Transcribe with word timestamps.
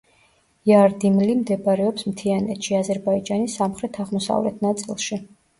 იარდიმლი 0.69 1.35
მდებარეობს 1.41 2.07
მთიანეთში, 2.13 2.79
აზერბაიჯანის 2.79 3.59
სამხრეთ-აღმოსავლეთ 3.63 4.65
ნაწილში. 4.69 5.25